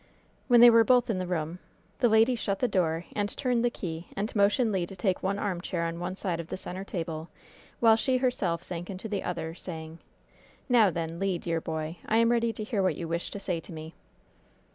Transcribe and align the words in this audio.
When 0.47 0.61
they 0.61 0.71
were 0.71 0.83
both 0.83 1.11
in 1.11 1.19
the 1.19 1.27
room, 1.27 1.59
the 1.99 2.09
lady 2.09 2.33
shut 2.35 2.57
the 2.57 2.67
door 2.67 3.05
and 3.15 3.29
turned 3.37 3.63
the 3.63 3.69
key, 3.69 4.07
and 4.17 4.35
motioned 4.35 4.71
Le 4.71 4.87
to 4.87 4.95
take 4.95 5.21
one 5.21 5.37
armchair 5.37 5.85
on 5.85 5.99
one 5.99 6.15
side 6.15 6.39
of 6.39 6.47
the 6.47 6.57
center 6.57 6.83
table, 6.83 7.29
while 7.79 7.95
she 7.95 8.17
herself 8.17 8.63
sank 8.63 8.89
into 8.89 9.07
the 9.07 9.21
other, 9.21 9.53
saying: 9.53 9.99
"Now 10.67 10.89
then, 10.89 11.19
Le, 11.19 11.37
dear 11.37 11.61
boy, 11.61 11.97
I 12.07 12.17
am 12.17 12.31
ready 12.31 12.51
to 12.51 12.63
hear 12.63 12.81
what 12.81 12.97
you 12.97 13.07
wish 13.07 13.29
to 13.29 13.39
say 13.39 13.59
to 13.59 13.71
me." 13.71 13.93